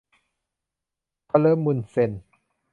[1.31, 2.11] ทะเลอะมุนด์เซน